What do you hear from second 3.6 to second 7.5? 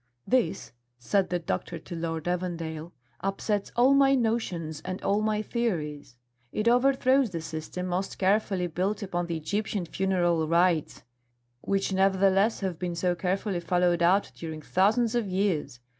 all my notions and all my theories. It overthrows the